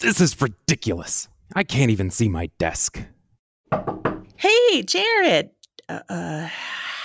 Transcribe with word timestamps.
This 0.00 0.20
is 0.20 0.40
ridiculous. 0.40 1.28
I 1.54 1.64
can't 1.64 1.90
even 1.90 2.10
see 2.10 2.28
my 2.28 2.50
desk. 2.58 3.02
Hey, 4.36 4.82
Jared. 4.82 5.50
Uh, 5.88 6.00
uh, 6.08 6.48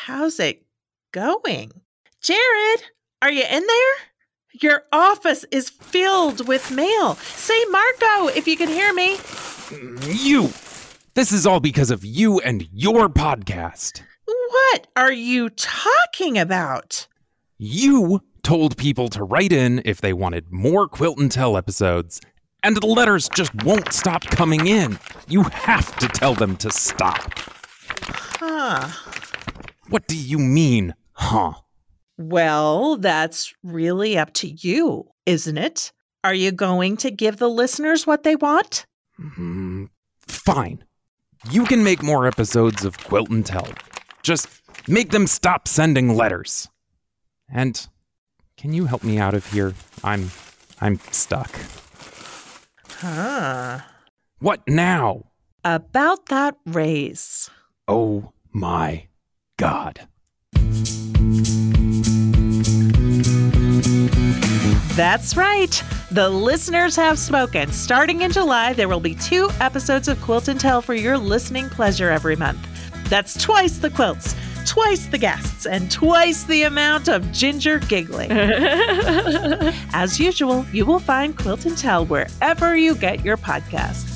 how's 0.06 0.40
it 0.40 0.64
going? 1.12 1.72
Jared, 2.22 2.84
are 3.22 3.32
you 3.32 3.44
in 3.44 3.66
there? 3.66 3.96
Your 4.62 4.84
office 4.92 5.46
is 5.52 5.70
filled 5.70 6.48
with 6.48 6.72
mail. 6.72 7.16
Say 7.16 7.66
Marco 7.70 8.28
if 8.28 8.48
you 8.48 8.56
can 8.56 8.70
hear 8.70 8.94
me. 8.94 9.18
You! 10.08 10.50
This 11.16 11.32
is 11.32 11.46
all 11.46 11.60
because 11.60 11.92
of 11.92 12.06
you 12.06 12.40
and 12.40 12.68
your 12.72 13.10
podcast. 13.10 14.02
What 14.26 14.88
are 14.96 15.12
you 15.12 15.50
talking 15.50 16.38
about? 16.38 17.08
You 17.58 18.22
told 18.46 18.78
people 18.78 19.08
to 19.10 19.24
write 19.24 19.52
in 19.52 19.82
if 19.86 20.02
they 20.02 20.14
wanted 20.14 20.52
more 20.52 20.88
Quilt 20.88 21.18
and 21.18 21.32
Tell 21.32 21.58
episodes, 21.58 22.22
and 22.62 22.78
the 22.78 22.86
letters 22.86 23.28
just 23.30 23.52
won't 23.64 23.92
stop 23.92 24.24
coming 24.24 24.68
in. 24.68 25.00
You 25.28 25.44
have 25.44 25.96
to 25.98 26.08
tell 26.08 26.36
them 26.36 26.56
to 26.58 26.70
stop. 26.70 27.34
Huh. 28.40 28.88
What 29.90 30.08
do 30.08 30.16
you 30.16 30.38
mean, 30.38 30.94
huh? 31.14 31.54
Well, 32.18 32.98
that's 32.98 33.52
really 33.64 34.16
up 34.16 34.32
to 34.36 34.48
you, 34.48 35.10
isn't 35.26 35.58
it? 35.58 35.92
Are 36.24 36.36
you 36.36 36.52
going 36.52 36.98
to 36.98 37.10
give 37.10 37.38
the 37.38 37.50
listeners 37.50 38.06
what 38.06 38.22
they 38.22 38.36
want? 38.36 38.86
Mm, 39.20 39.90
fine. 40.28 40.84
You 41.50 41.66
can 41.66 41.84
make 41.84 42.04
more 42.04 42.28
episodes 42.28 42.86
of 42.86 42.98
Quilt 43.00 43.32
and 43.32 43.44
Tell. 43.44 43.68
Just 44.22 44.48
make 44.88 45.10
them 45.10 45.26
stop 45.26 45.68
sending 45.68 46.16
letters. 46.16 46.70
And 47.52 47.88
can 48.58 48.74
you 48.74 48.86
help 48.86 49.04
me 49.04 49.18
out 49.18 49.34
of 49.34 49.52
here? 49.52 49.74
I'm 50.04 50.32
I'm 50.82 51.00
stuck. 51.12 51.52
Huh. 52.90 53.80
What 54.40 54.68
now? 54.68 55.26
About 55.64 56.28
that 56.28 56.58
raise. 56.66 57.50
Oh 57.88 58.32
my 58.52 59.08
god. 59.58 60.08
That's 64.96 65.36
right. 65.36 65.84
The 66.12 66.30
listeners 66.30 66.96
have 66.96 67.20
spoken. 67.20 67.72
Starting 67.72 68.22
in 68.22 68.32
July, 68.32 68.72
there 68.74 68.88
will 68.88 69.02
be 69.02 69.16
two 69.16 69.50
episodes 69.60 70.08
of 70.08 70.22
Quilt 70.22 70.48
and 70.48 70.60
Tell 70.60 70.82
for 70.82 70.94
your 70.94 71.18
listening 71.18 71.70
pleasure 71.70 72.10
every 72.10 72.38
month. 72.38 72.66
That's 73.10 73.42
twice 73.42 73.78
the 73.78 73.90
quilts, 73.90 74.36
twice 74.66 75.08
the 75.08 75.18
guests, 75.18 75.66
and 75.66 75.92
twice 75.92 76.44
the 76.44 76.64
amount 76.64 77.08
of 77.08 77.32
ginger 77.32 77.80
giggling. 77.80 78.32
As 79.94 80.20
usual, 80.20 80.66
you 80.72 80.86
will 80.86 81.00
find 81.00 81.38
Quilt 81.38 81.66
and 81.66 81.78
Tell 81.78 82.06
wherever 82.06 82.76
you 82.76 82.96
get 82.96 83.24
your 83.24 83.38
podcasts. 83.38 84.15